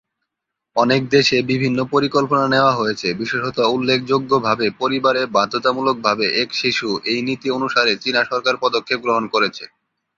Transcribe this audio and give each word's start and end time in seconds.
অনেক 0.75 1.09
দেশে 1.09 1.41
বিভিন্ন 1.41 1.83
পরিকল্পনা 1.85 2.47
নেওয়া 2.47 2.73
হয়েছে, 2.75 3.13
বিশেষত 3.13 3.57
উল্লেখযোগ্যভাবে, 3.69 4.69
পরিবারে 4.79 5.25
বাধ্যতামূলকভাবে 5.25 6.41
এক-শিশু- 6.41 7.01
এই 7.05 7.21
নীতি 7.21 7.47
অনুসারে 7.51 7.97
চীনা 7.97 8.25
সরকার 8.25 8.55
পদক্ষেপ 8.57 8.99
গ্রহণ 9.01 9.27
করেছে। 9.27 9.63